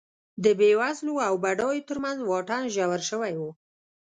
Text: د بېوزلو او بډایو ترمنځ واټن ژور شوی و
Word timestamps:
د 0.43 0.45
بېوزلو 0.59 1.15
او 1.27 1.33
بډایو 1.43 1.87
ترمنځ 1.89 2.19
واټن 2.23 2.63
ژور 2.75 3.01
شوی 3.09 3.33
و 3.37 3.41